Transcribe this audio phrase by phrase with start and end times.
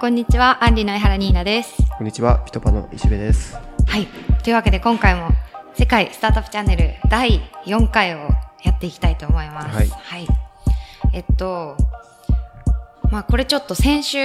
[0.00, 1.76] こんにちは、アンリの江原ニーナです。
[1.96, 3.56] こんにちは、ピトパの石部です。
[3.86, 4.06] はい。
[4.42, 5.30] というわけで今回も
[5.74, 8.28] 世界スタートアップチャンネル第4回を
[8.62, 9.90] やっていきたいと思います。
[9.92, 10.26] はい
[11.14, 11.76] えっと、
[13.10, 14.18] まあこれちょっと先週、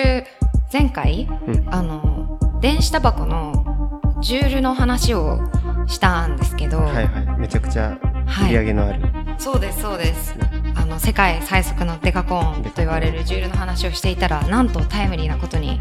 [0.73, 5.39] 前回、うんあの、電子タバコのジュールの話を
[5.87, 9.01] したんですけど、はいはい、めちゃくちゃはい売り上げのある。
[9.37, 10.35] そうです、そうです。
[10.76, 15.79] あの、世界最速のデカコーンと言われるジュールの話をしていたら、なんとタイムリーなことに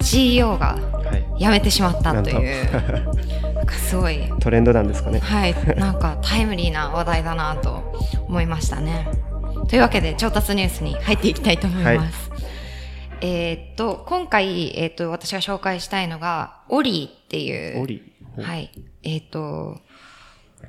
[0.00, 0.78] CEO が
[1.10, 1.24] はい。
[1.38, 2.72] 辞めてしまったとという、
[3.54, 5.18] なんかすごい、トレンドなんですかね。
[5.18, 9.08] はい、なんかタイムリーな話題だなと思いましたね。
[9.68, 12.30] というわけで、調達ニュースに入っていきたいと思います。
[13.22, 18.02] えーっと、今回、えーっと、私が紹介したいのが、オリーっていう、オリ。
[18.38, 18.70] はい。
[19.02, 19.78] えーっ、と、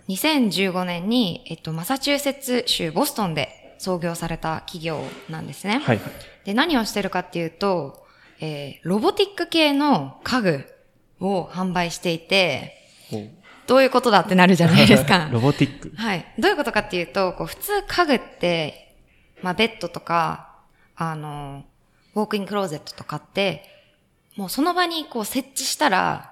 [0.09, 5.79] 2015年に、えっと、マサチューセッツ州ボストンで創業された企業なんですね。
[5.79, 6.11] はいはい。
[6.45, 8.05] で、何をしてるかっていうと、
[8.39, 10.65] えーロボティック系の家具
[11.19, 12.77] を販売していて、
[13.67, 15.29] どういうことだってなるじゃないですか。
[15.33, 15.91] ロボティック。
[15.95, 16.25] はい。
[16.37, 18.95] どういうことかっていうと、こう普通家具って、
[19.41, 20.49] まあベッドとか、
[20.95, 21.63] あの、
[22.13, 23.65] ウォークインクローゼットとかって、
[24.35, 26.31] もうその場にこう設置したら、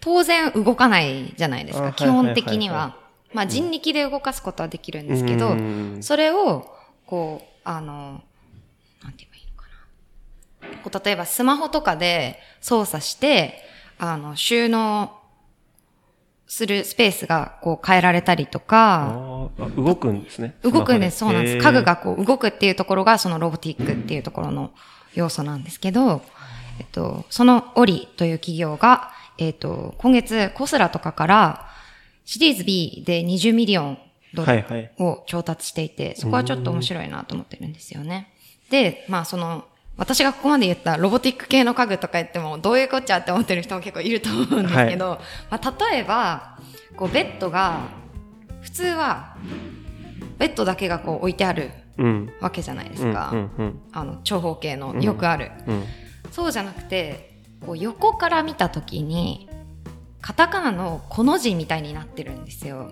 [0.00, 1.92] 当然動かないじゃないですか。
[1.92, 2.96] 基本的には。
[3.32, 6.74] まあ人力で動かすことはできるんですけどう、んそれを、
[7.06, 8.22] こう、あの、
[9.02, 10.82] なんて言えばいいのかな。
[10.82, 13.62] こう例えばスマホとかで操作して、
[13.98, 15.12] あの、収納
[16.46, 20.56] するスペースがこう変えられたりとあか、動くんですね。
[20.62, 21.18] 動くんです。
[21.18, 21.58] そうなんです。
[21.58, 21.94] 家具が。
[21.94, 24.70] がこう動くっていうところがそのロボティックっていうところの
[25.14, 26.22] 要素なんですけど、
[26.78, 31.70] えっと、そのオリという企業が、えっと、今月コスラとかから
[32.26, 33.98] シリーズ B で20ミリオン
[34.34, 34.92] ドルはいはい。
[34.98, 38.32] を調達していて、そこはちょっと面白いなと思ってるんですよね。
[38.68, 39.64] で、まあその、
[39.96, 46.58] 私がここまで言ったロボティック系の家具とか言っても、どういうこっちゃって思ってる人も結構いると思うんですけど、まあ例えば、
[46.96, 47.88] こうベッドが、
[48.60, 49.36] 普通は、
[50.38, 52.30] ベッドだけがこう置いてあるうん。
[52.40, 53.30] わけじゃないですうんか。
[53.32, 55.52] うんうんあの、長方形のうんよくある。
[55.66, 55.84] うん。
[56.32, 59.48] そうじゃなくて、こう横から見たときに、
[60.26, 62.90] カタカナのこの字みたいになってるんですよ。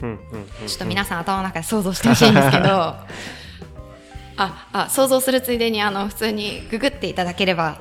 [0.00, 0.68] うんうん。
[0.68, 2.68] ちょっと皆さん頭の中で想像してほしいんですけど、
[4.38, 7.78] あ、あ、想像するついでにあの、普通にググっていただければ、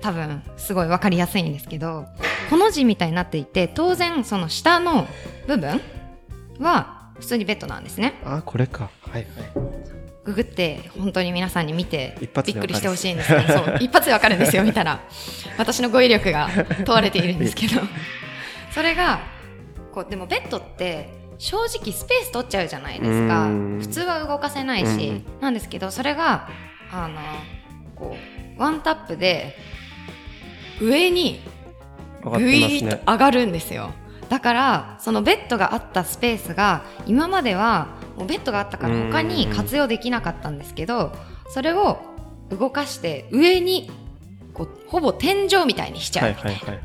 [0.00, 2.06] 多分、すごいわかりやすいんですけど、
[2.48, 5.08] この字みたいになっていて、当然その下の
[5.48, 5.80] 部分
[6.60, 8.14] は普通にベッドなんですね。
[8.24, 8.88] あ、これか。
[9.00, 9.24] はいはい。
[10.24, 15.00] ググって本当に皆さんに見てびっくりしてほしいんですけど、そう、 一発でわかるんですよ、見たら。
[15.58, 16.48] 私の語彙力が
[16.84, 17.80] 問われているんですけど。
[18.70, 19.20] それが、
[19.92, 23.50] こう、でもベッドって正直スペース取っちゃうじゃないですかう。
[23.50, 26.48] ん普通は動かせないし、うんなんですけど、それが、
[26.90, 27.20] あの、
[27.94, 28.16] こ
[28.58, 29.56] う、ワンタップで
[30.80, 31.40] 上に
[32.24, 32.98] 上がっぐいーっ。
[32.98, 33.90] と上がるんですよ。
[34.28, 37.88] だから、そのベッドがあったスペースが、今までは、
[38.26, 41.12] ベッドがあったから他に活用できなかったんですけど、
[41.48, 41.98] それを
[42.50, 43.90] 動かして上に、
[44.52, 46.82] こう、ほぼ天井みたいにしちゃはいうみたいな。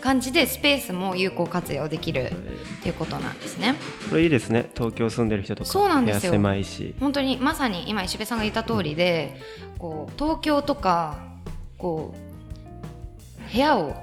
[0.00, 3.74] 感じで、スペースも有効活用できるっていうことなんですね。
[4.10, 4.70] これいいですね。
[4.74, 5.70] 東京住んでる人とか。
[5.70, 6.94] そうなんですよ狭いし。
[7.00, 9.40] 本当にまさに今石部さんが言った通りで、
[9.78, 11.16] こう東京とか
[11.78, 13.94] こう部屋を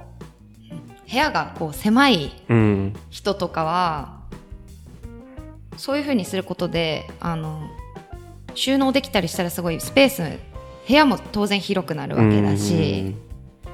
[1.10, 2.96] 部屋がこう狭いうん。
[3.12, 4.21] 人とかは
[5.82, 7.68] そういう風にすることであの
[8.54, 10.22] 収納できたりしたらすごいスペース
[10.88, 13.16] 部屋も当然広くなるわけだし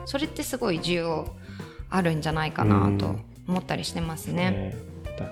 [0.06, 1.36] それってすごい重要
[1.90, 4.38] あるんじゃないかなと思ったりしてますうん。
[4.38, 4.74] ね。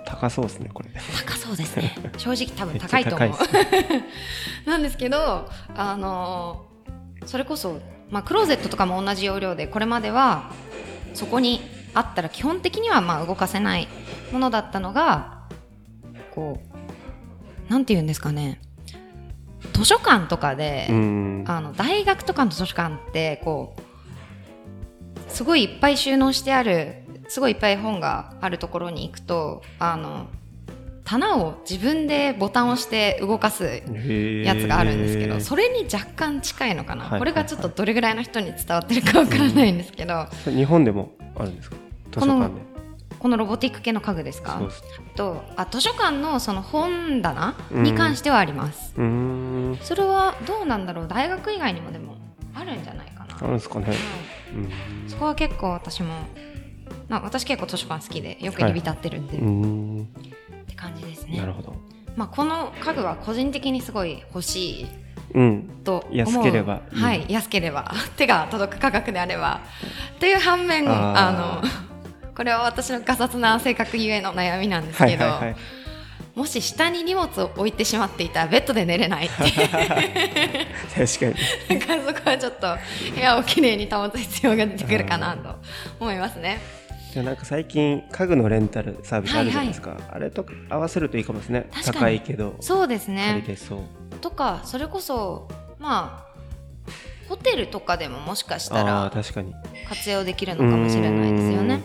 [0.05, 0.89] 高そうですね、これ。
[1.25, 3.87] 高そうですね 正直多分高いと思う高いで
[4.65, 7.79] す なんですけどあのーそれこそ、
[8.11, 10.51] まあ、クローゼットとかも同じ要領でこれまでは
[11.13, 11.61] そこに
[11.93, 13.87] あったら基本的にはまあ動かせない
[14.33, 15.34] ものだったのが
[16.35, 16.59] こ
[17.69, 18.59] うなんて言うんですかね。
[19.73, 21.43] 図書館とかで、うん。
[21.47, 30.27] あの大学とかの図書館ってこうすごいいっぱい収納してあるすごいいっぱい本があるところに行くとあの
[31.03, 37.19] 棚を自分でボタンを押して動かすやつがあるんですけど、それに若干近いのかな、はいはいはい。
[37.19, 41.75] これがちょっとどれぐらいの人に伝わってるかわからないんですけど、それ日本でもあるんですか？
[42.11, 42.74] 図書館で。
[43.25, 44.61] このロボティック系の家具ですか？
[45.15, 49.79] とあ図書館のその本棚に関してはあります、うーん。
[49.81, 51.07] それはどうなんだろう？
[51.07, 52.17] 大学以外にもでも
[52.53, 53.87] あるんじゃないかな、あるんですかね。
[53.87, 53.95] はい。
[54.53, 55.09] うん。
[55.09, 56.09] そこは結構私も
[57.09, 60.03] まあ私結構図書館好きでよく入り浸ってるんで、うーん。
[60.03, 60.05] っ
[60.67, 61.39] て感じですね。
[61.39, 61.73] なるほど。
[62.15, 64.87] まあ、この家具は個人的にすごい欲しい
[65.33, 65.69] うん。
[65.83, 66.81] と安ければ。
[66.93, 67.91] いいはい安ければ。
[68.17, 69.61] 手が届く価格であれば。
[70.19, 71.94] という反面あの
[72.35, 75.55] これは私のガサツな性格ゆえの悩みなんですはけど、いはいはい。
[76.35, 79.35] もし下に荷物を置いてしまっていたらベッドで寝れないって。
[80.93, 81.39] 確か
[81.69, 81.79] に。
[81.79, 82.77] なんかそこはちょっと
[83.15, 85.55] 部屋をきれいに保つ必要が出てくるかなと
[85.97, 86.59] 思いますね。
[87.13, 91.69] でもなんか最近家具のレンタルサービスあるじゃないですか、あれと合わせるといいかもですね。
[91.85, 92.57] 高いけど。
[92.59, 93.45] そうですね。
[93.47, 94.15] れそう。
[94.19, 95.47] とかそれこそ
[95.79, 96.35] まあ
[97.29, 99.53] ホテルとかでももしかしたらー確かに。
[99.87, 101.79] 活用できるのかもしれないですよね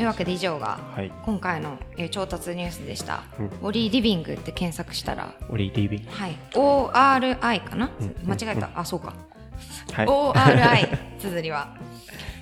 [0.00, 1.12] というわけで以上がはい。
[1.26, 3.22] 今回の、えー調達ニュースでした。
[3.38, 3.50] うん。
[3.60, 6.10] オリーリビングって検索したら、オリリビング。
[6.10, 8.14] はい、ORI かな、うん。
[8.26, 9.12] 間違えた、あそうか、
[9.92, 10.06] はい。
[10.06, 11.76] ORI 綴りは。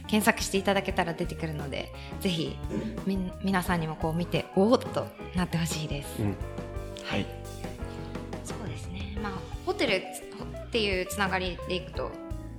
[0.07, 2.57] 検索していただけたら出てくるのでぜひ
[3.05, 6.23] み皆さんにもこう見ておおっとなってほしいです。
[6.23, 6.37] うん。
[7.05, 7.27] はい。
[8.45, 9.33] そうですね、まあ、
[9.67, 12.13] ホテルっていうつながりでいくと、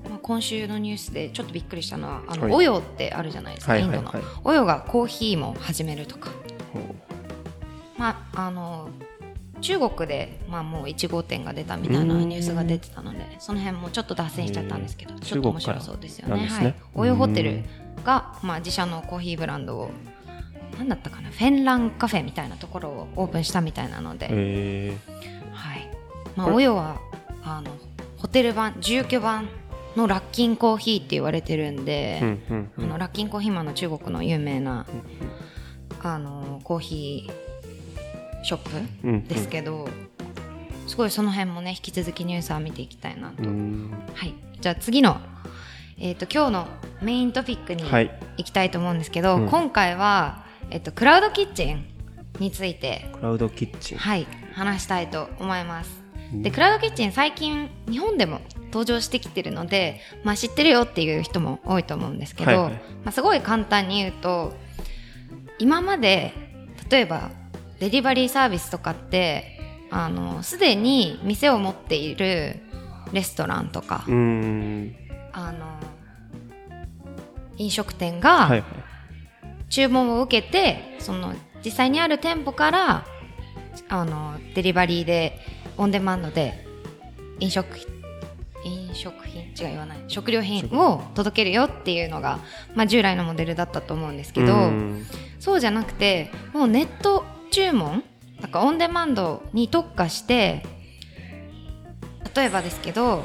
[0.09, 2.53] まあ、今週のニュースでちょっとびっくりしたのはあの、はい。
[2.53, 4.11] オヨってあるじゃないですか、インドの、
[4.43, 6.31] オヨがコーヒーも始めるとか、
[7.97, 8.89] まあ、あの
[9.61, 16.43] 中国で、まあ、もう1号店が出たみたいなニュースが出てたのでその辺もちょっと脱線しちゃったんですけどちょっと面白そうですよね。
[16.43, 16.47] ね。
[16.47, 17.63] はい、オヨホテル
[18.03, 19.91] が、まあ、自社のコーヒーブランドを
[20.77, 24.97] 何だったかなフェンランカフェみたいなところをオープンしたみたいなので、え
[25.51, 25.89] はい。
[26.37, 27.01] まあ、オヨは
[27.43, 27.71] あの
[28.17, 29.49] ホテル版住居版
[29.99, 32.83] のラッキンコーヒーって言われてるんでー、うんうんうん。
[32.85, 34.85] あのラッキンコーヒーマンの中国の有名な
[36.01, 39.89] あのコーヒーショップですけど、
[40.87, 43.93] すごいその辺もね引き続きニュースは見ていきたいなと、うん。
[44.13, 44.33] はい。
[44.61, 45.17] じゃあ次の、
[45.97, 46.67] えー、と今日の
[47.01, 48.11] メイントピックにはい。
[48.37, 49.49] 行きたいと思うんですけど、うん。
[49.49, 51.85] 今回は、えっとクラウドキッチン
[52.39, 53.97] についてクラウドキッチン。
[53.97, 54.25] はい。
[54.53, 56.01] 話したいと思います。
[56.33, 56.41] うん。
[56.43, 58.39] でクラウドキッチン最近日本でも
[58.71, 62.73] 登場してきてるので、まあ、知ってるよっていう人も多いと思うんですけど、はいはい。
[62.73, 64.53] まあ、すごい簡単に言うと
[65.57, 66.33] 今まで
[66.89, 67.31] 例えば
[67.79, 69.59] デリバリーサービスとかって
[69.91, 72.59] あのすでに店を持っている
[73.11, 75.79] レストランとか、あの
[77.57, 78.63] 飲食店はいがはい。
[79.69, 81.33] 注文を受けてその
[81.63, 83.05] 実際にある店舗から
[83.87, 85.39] あのデリバリーで
[85.77, 86.65] オンデマンドで
[87.39, 87.98] 飲食飲
[89.67, 89.97] 言わない。
[90.07, 92.39] 食料品を届けるよっていうのが、
[92.75, 94.71] まあ、従来のモデルだったと思うんですけど、う
[95.39, 98.03] そうじゃなくてもうネット注文
[98.41, 100.63] なんかオンデマンドに特化して
[102.35, 103.23] 例えばですけど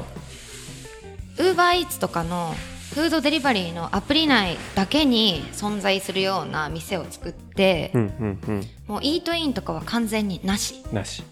[1.37, 2.53] ウーバーイーツとかの
[2.93, 8.63] フードデリバリーのアプリ内だけに存在するような店を作って、うんうんうん。
[8.87, 10.75] もうイートインとかは完全になし。
[10.93, 11.23] なし。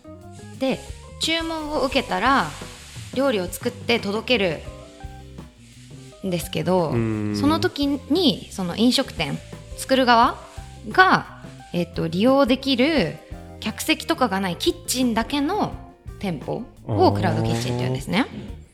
[0.59, 0.79] で
[1.21, 2.47] 注文を受けたら
[3.13, 4.59] 料理を作って届ける
[6.25, 9.37] んですけどその時にその飲食店
[9.77, 10.37] 作る側
[10.89, 11.41] が、
[11.73, 13.15] えっと利用できる
[13.59, 15.73] 客席とかがないキッチンだけの
[16.19, 18.27] 店舗をクラウドキッチンっていうんですね。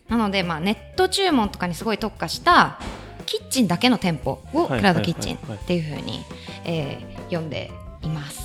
[0.07, 2.79] なので、まあ、ネット注文とかにすごい特化した
[3.27, 6.21] キッチンだけの店舗をはいクラウドキッチンっていうふうに
[6.65, 7.71] えー呼んで
[8.01, 8.41] います。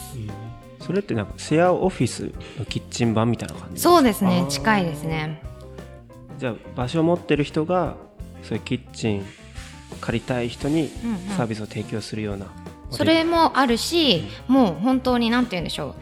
[0.79, 4.45] それってなんかシェアオフィスのキッチン版みたいな感じそうですね。
[4.51, 5.41] 近いですね。
[6.39, 7.97] じゃあ場所を持ってる人が
[8.45, 9.27] そういうキッチン
[10.01, 11.19] 借りたい人にうんうん。
[11.37, 12.47] サービスを提供するような、
[12.91, 15.95] それもあるしもう本当に何て言うんでしょう。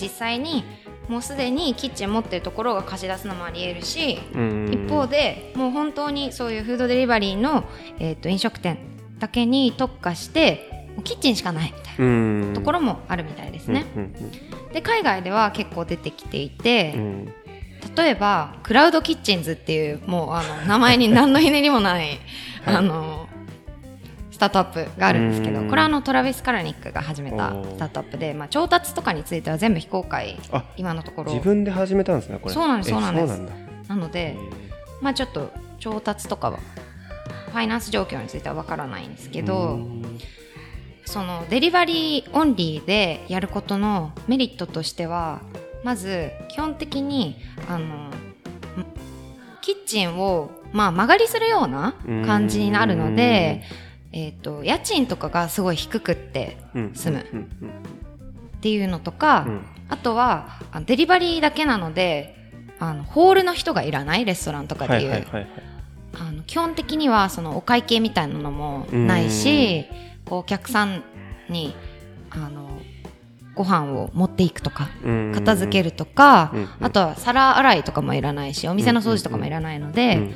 [0.00, 0.64] 実際に
[1.08, 7.64] もうすでにキッチン持ってるところが貸し出すのもありえるしうん一方でもう本当にそういうフードデリバリーの、
[7.98, 8.78] えー、と飲食店
[9.18, 12.52] だけに特化してキッチンしかないみたいうん。
[12.52, 13.86] なところもあるみたいですね。
[13.96, 14.14] うん
[14.72, 17.34] で海外では結構出てきていて、うんうん
[17.94, 22.18] 例えばクラウドキッチンズっていうもうあの名前に何のひねりもない、
[22.64, 22.76] はい。
[22.76, 23.28] あの
[24.30, 25.68] スタートアップがあるんですけどうん。
[25.68, 31.32] これはあのトラビス・カラニックが始めたスタートアップで、まあ、調達とかについては全部非公開あ今のところ。
[31.32, 32.54] 自分で始めたんですねこれ。
[32.54, 33.40] そうなんですえそうなんです。
[33.88, 34.36] なので、
[35.00, 36.58] まあ、ちょっと調達とかは
[37.50, 40.18] ファイナンス状況についてはわからないんですけうどん。
[41.06, 45.40] そのデリバリーオンリーでやることのメリットとしては
[45.86, 47.36] まず基本的に
[47.68, 48.10] あのん
[49.62, 51.94] キッチンを、まあ、間借りするような
[52.26, 53.62] 感じになるので、
[54.12, 56.92] えー、と家賃とかがすごい低くってうん。
[56.92, 57.26] 住む。
[57.32, 57.42] うん。
[57.42, 59.60] っていうのとか、うん。
[59.88, 62.34] あとはあデリバリーだけなので
[62.80, 65.26] あのホールの人がいらないレストランとかはでいう、
[66.14, 69.84] あの基本的にはそのお会計みたいなのもないし
[70.24, 71.04] こうお客さん
[71.48, 71.76] に
[72.30, 72.75] あの
[73.56, 76.68] ご飯を持っていくとかうん片付けるとか、うんうん。
[76.80, 80.34] あとは皿洗いとかもいらないしお店の掃除とかもいらないので、うん。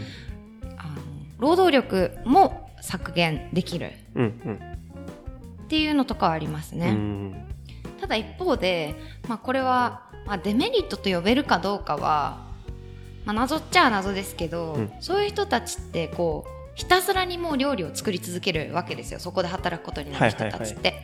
[0.79, 0.91] あの
[1.39, 6.93] 労働力も削減できるっていうのとかはありますうね。
[6.93, 7.47] ん。
[8.01, 8.97] ただ一方で、
[9.29, 12.49] まあ、これは、まあ、デメリットと呼べるかどうかは、
[13.27, 14.93] まあ、謎っちゃ謎ですけど、うん。
[15.01, 20.95] そういう人たちってこうひたすらにもう料理を作り続けるわけですよそこで働くことになる人たちって。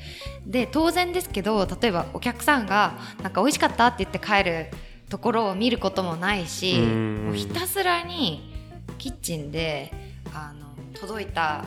[0.46, 4.66] で当然ですけど例えばお客さんが「なんか美味しかった?」って言って帰る
[5.10, 8.54] ところを見ることもないしうんもうひたすらに
[8.96, 9.92] キッチンで
[10.34, 10.68] あの
[10.98, 11.64] 届いた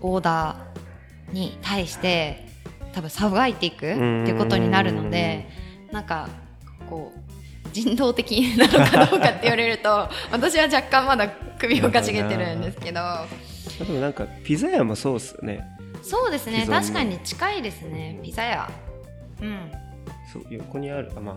[0.00, 2.46] オーダーに対して
[2.92, 5.48] 多分さばいていくっていうことになるので
[5.90, 6.28] なんか
[6.88, 7.29] こう
[7.72, 13.00] 人道的なのかどうかって言われると 私は若干まだ首をかしげてるんですけど。
[13.78, 15.64] でもなんかピザ屋もそうっすよね。
[16.02, 16.66] そうですね。
[16.68, 18.70] 確かに近いですねピザ屋。
[19.42, 19.72] うん。
[20.32, 21.10] そう横にある。
[21.16, 21.34] あまあ。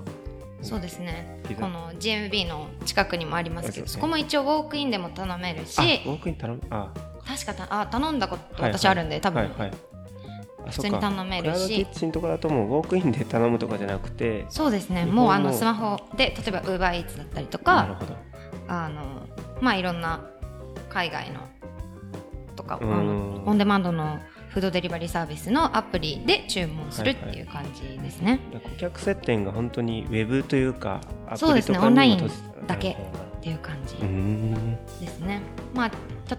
[0.61, 1.39] そうですね。
[1.59, 5.79] この GMB の近くにもありますけどそ,、こも一応ウォークインでも頼めるし。
[5.79, 6.61] あウォークイン頼む。
[6.69, 6.89] あ。
[7.25, 9.69] 確かたあ頼んだことはい私あるんで、多分、はいはい。
[9.69, 9.73] あ
[10.69, 11.67] 普通に頼めるし。
[11.67, 14.45] キッチンとかだともうウォークインで頼むとかじゃなくて。
[14.49, 15.05] そうですね。
[15.05, 18.15] もうあのスマホで例えば UberEats だったりとかなるほど。
[18.67, 19.27] あの
[19.61, 20.25] まあいろんな
[20.89, 21.41] 海外の
[22.55, 22.89] とかあうん。
[22.89, 31.79] のオンデマンドのフードデリバリーサービスのアプリで注文するっていう感じですね、顧客接点が本当にウェブというかアそうですね。
[31.79, 32.29] オンライン
[32.67, 32.95] だけっ
[33.41, 33.95] ていう感じ
[35.03, 35.41] ですね。
[35.73, 35.91] まあ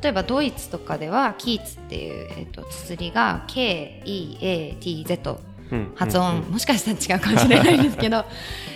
[0.02, 5.40] 例えばドイツとかではキーツっていう、えっと綴りが K-E-A-T-Z
[5.72, 8.24] うん発音、うんもしかしたら違うかもしれないんですけど。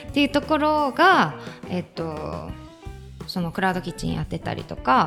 [0.09, 1.35] っていうところが
[1.69, 2.51] えっと
[3.27, 5.07] そのクラウドキッチンやってたりとか、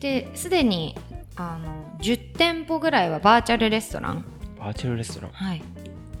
[0.00, 0.96] ですでに
[1.36, 4.24] あの10店舗ぐらいはバーチャルレストラン。
[4.58, 5.30] バーチャルレストラン。
[5.30, 5.62] はい、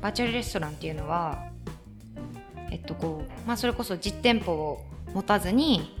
[0.00, 1.44] バーチャルレストランっていうのは、
[2.70, 5.99] えっとこうまあ、それこそ実店舗を持たずに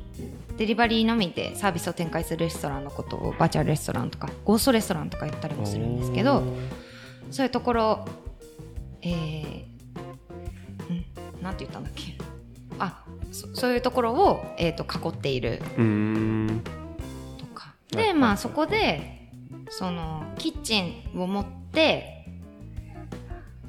[0.56, 6.42] デリバリーのみでサービスを展開するレストランのことをバーチャルレストランとかゴーストレストランとか言ったりもするんですけど
[7.30, 8.04] そういうところ、
[9.02, 11.42] えー、ん？
[11.42, 12.14] なんて言ったんだっけ？
[12.78, 15.58] あそそういうところを、えー、と囲っている。
[15.58, 17.74] とか。
[17.94, 18.04] はい。
[18.08, 19.30] でまあそこで
[19.70, 22.26] そのキッチンを持って、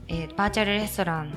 [0.08, 1.34] えーバーチャルレストラン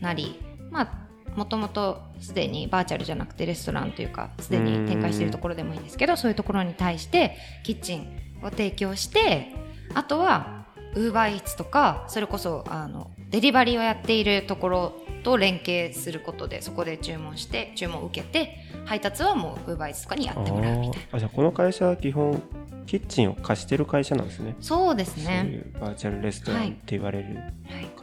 [0.00, 1.05] なりまあ
[1.36, 8.08] もともとすでにバーチャルじゃなくてレストランというかすでに展開しているところでもいいんですけどそういうところに対してキッチン
[8.42, 9.52] を提供して
[9.94, 21.08] あとはウーバーイーツとかそれこそあのデリバリーをやっているところと連携することでそこで注文して注文を受けて配達はもうウーバーイーツとかにやってもらうみたいな。
[21.12, 22.40] あじゃあこの会社は基本
[22.86, 24.56] キッチンを貸してる会社なんですね。
[24.60, 25.34] そうですそう。
[25.34, 27.46] うバーチャルレストランって言われる、はい、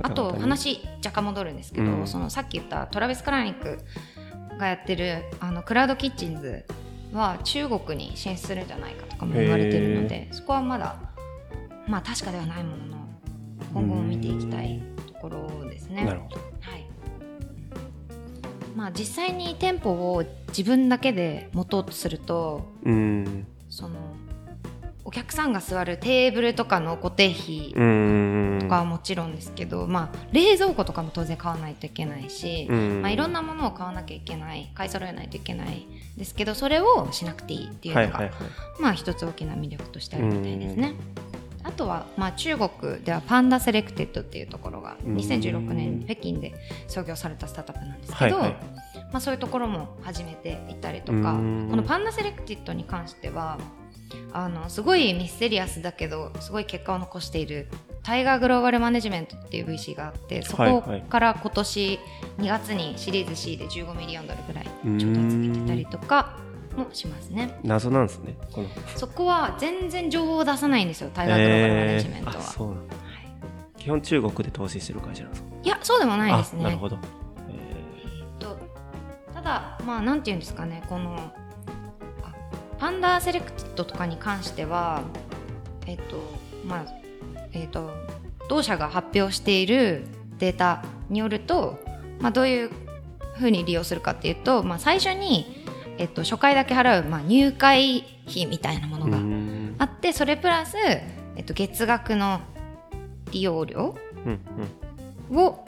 [0.01, 2.07] あと話若干戻るんですけど、うん。
[2.07, 3.79] そのさっき言ったトラビス・クラニック
[4.57, 6.65] がやってるあのクラウドキッチンズ
[7.13, 10.97] は中国に進出するんじゃないかとかも言われてるのでそこはまだ
[11.87, 12.93] まあ確かではないものの
[13.73, 16.05] 今後も見ていきたいところですね。
[16.05, 16.35] なるほど。
[16.37, 16.41] は
[16.77, 16.85] い。
[18.75, 23.47] まあ、実際に店舗を自分だけで持とうとするとうーん。
[23.69, 23.95] その
[25.05, 27.73] お客さんが座るテーブルとかの固定費
[28.59, 33.01] とかはもちろんですけど、まあ、冷蔵庫とかも当然買わないといけないし、うん。
[33.01, 35.85] まあ、いろんなものを買わなきゃいけない買い揃えないといけない
[36.17, 38.31] ですけどそれをしなくていいっていうのが、はいはいはい。
[38.79, 40.95] まあ一つ大きな魅力としてあるみたいですね。
[41.65, 45.15] あとは、まあ、中国では Panda Selected っていうところがうん。
[45.15, 46.53] 2016年に北京で
[46.87, 48.55] 創業されたスタートアップなんですけど、はいはい。
[49.11, 51.67] まあ、そういうところも始めていったりとかうん。
[51.69, 53.57] この Panda Selected に関しては
[54.31, 57.67] あのすごいミステリアスだけどすごい結果を残している
[58.03, 61.99] タイガーグローバルマネジメントっていう VC があってそこから今年
[62.39, 66.37] 2月にシリーズ C で15ミリオンドルぐらい調達できてたりとか
[66.75, 67.59] もしますね。
[67.63, 68.35] 謎なんですね
[68.95, 72.83] そこは全然情報を出さないんですよタイガーグローバルマネジメントは、えーはい
[73.77, 75.49] 基本中国で投資してる会社なんですか？
[75.61, 76.61] いやそうでもないですね。
[76.61, 76.97] あなるほど、
[78.39, 78.57] と
[79.33, 81.19] ただまあなんていうんですかねこの
[82.83, 85.03] あ Panda Selected とかに関しては
[85.85, 86.17] えっと
[86.65, 86.85] まあ
[87.53, 87.91] えっと
[88.49, 90.05] 同社が発表している
[90.37, 91.79] データによると、
[92.19, 92.71] まあ、どういう
[93.35, 95.65] ふうに利用するかっていうと、まあ、最初に、
[95.97, 99.75] えっと、初回だけ払う、まあ、入会費みたいなものがん。
[99.79, 102.41] あってそれプラス、えっと、月額の
[103.31, 103.95] 利用料
[105.31, 105.65] を、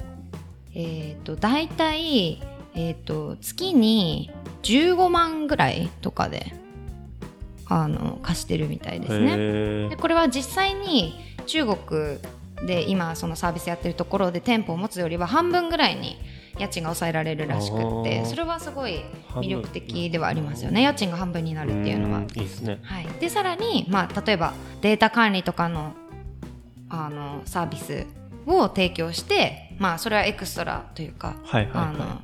[0.73, 2.41] えー、と大体、
[2.75, 4.31] えー、と月に
[4.63, 6.53] 15万ぐらいとかで
[7.67, 9.35] あの貸してるみたいですね。
[9.37, 12.19] へでこれは実際に中国
[12.65, 16.17] で今そのサービスやってるところで店舗を持つよりは半分ぐらいに
[16.57, 19.01] 家賃が抑えられるらしくってそれはすごい
[19.33, 20.81] 魅力的ではありますよね。
[20.81, 22.19] 家賃が半分になるっていうのは。
[22.19, 22.23] ん。
[22.23, 22.79] いいですね。
[22.83, 25.93] はい、でさらに、まあ、例えばデータ管理とかの
[26.87, 28.05] あのサービス
[28.45, 32.21] を提供して、まあ、それは extra というか、はいはいはあの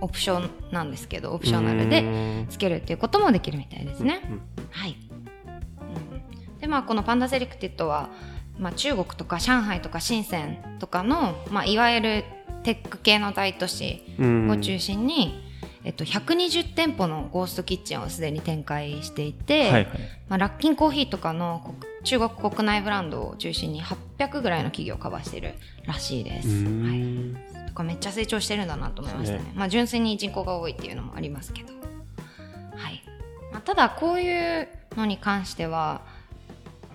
[0.00, 4.20] オプションなんですけど optional でつけるっていうこともできるみたいですね。
[4.30, 4.96] うんはい。
[6.54, 8.10] うん、でまあこの Panda Selected は、
[8.58, 12.24] まあ、中国とか上海とか深センとかの、まあ、いわゆる
[12.62, 14.50] テック系の大都市うん。
[14.50, 15.42] を中心に、
[15.84, 19.86] えっと、120店舗のゴーストキッチンをすでに展開していて、はいはい。
[20.28, 25.54] まあ、ラッキンコーヒーとかの国中国国内ブランドを中心に800ぐらいの企業をカバーしている
[25.86, 26.48] らしいです。
[26.48, 27.02] うはい、
[27.76, 29.44] からめっちゃ成長してるんだなと思いましたね。
[29.44, 31.72] ねまあ、純粋に人口が多いっていうのもありますけど。
[32.76, 33.02] はい
[33.52, 36.02] まあ、ただこういうのに関しては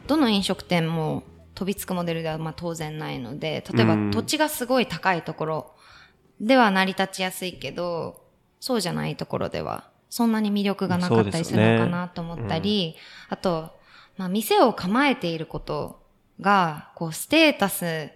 [0.08, 1.24] どの飲食店も
[1.56, 5.76] 飛びつくモデルではまあ当然ないので例えばうん土地がすごい高いところ
[6.40, 8.22] では成り立ちやすいけど
[8.60, 12.98] そうじゃないところではそんなに魅力がなかったりするのかなと思ったり、
[13.30, 13.72] あと、
[14.18, 16.04] まあ、店を構えていること
[16.42, 18.10] がこうステータス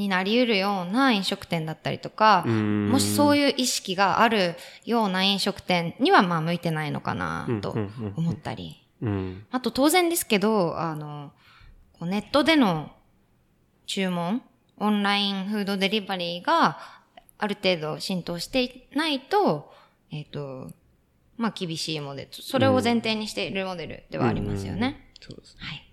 [0.00, 7.76] になりうるような飲食店だったりとか、もしそういう意識があるような飲食店にはまあ向いてないのかなと
[8.16, 8.76] 思ったり。
[9.02, 11.32] うんあと当然ですけど、あの、
[12.02, 12.90] ネットでの
[13.86, 14.42] 注文、
[14.78, 16.78] オンラインフードデリバリーが
[17.38, 19.72] ある程度浸透していないと、
[20.10, 20.70] えっ、と、
[21.36, 22.28] まあ厳しいモデル。
[22.32, 25.10] それを前提にしているモデルではありますよね。
[25.20, 25.90] そうですねはい。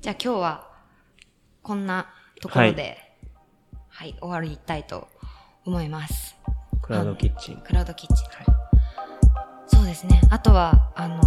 [0.00, 0.68] じゃあ今日は
[1.62, 2.98] こんなところで、
[3.88, 5.08] はい、終わりたいと
[5.64, 6.36] 思います。
[6.82, 8.28] クラウドキッチンクラウドキッチン。
[9.66, 10.20] そうですね。
[10.30, 11.18] あとは、あの、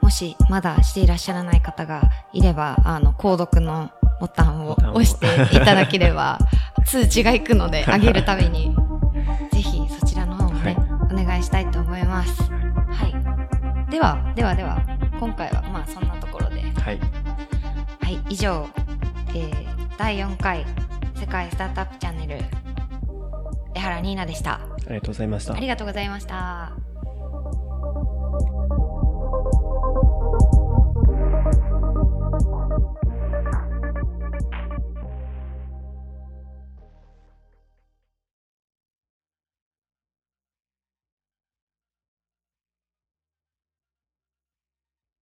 [0.00, 6.38] もしまだしていらっしゃらない方がいれば、あの、購読のボタンを押していただければ、
[6.86, 8.74] 通知が行くので、 あげるたびに、
[9.52, 10.76] ぜひそちらの方もね、
[11.10, 12.42] お願いしたいと思います。
[12.42, 13.90] はい。
[13.90, 14.80] では、ではでは、
[15.18, 17.00] 今回はまあそんなところで、はい
[18.02, 18.68] はい、以上、
[19.34, 19.67] えー
[19.98, 20.64] 第4回
[21.16, 22.38] 世界スタートアップチャンネル、
[23.74, 24.60] 江原ニーナでした。
[24.60, 26.87] ありがとうございましたありがとうございました。